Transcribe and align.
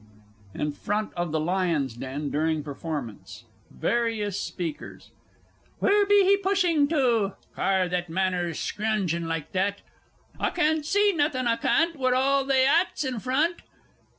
IN 0.55 0.71
FRONT 0.71 1.13
OF 1.13 1.31
THE 1.31 1.39
LIONS' 1.39 1.93
DEN 1.93 2.31
DURING 2.31 2.63
PERFORMANCE. 2.63 3.43
VARIOUS 3.69 4.41
SPEAKERS. 4.41 5.11
Wheer 5.79 6.07
be 6.07 6.37
pushin' 6.41 6.87
to? 6.87 7.33
Car 7.55 7.87
that 7.87 8.09
manners 8.09 8.57
screouging 8.57 9.25
like 9.27 9.51
that!... 9.51 9.83
I 10.39 10.49
cann't 10.49 10.87
see 10.87 11.13
nawthen, 11.15 11.45
I 11.45 11.55
cann't 11.57 11.97
wi' 11.97 12.13
all 12.13 12.43
they 12.43 12.65
'ats 12.65 13.03
in 13.03 13.19
front.... 13.19 13.57